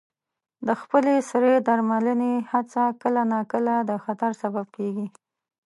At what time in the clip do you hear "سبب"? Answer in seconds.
4.41-4.65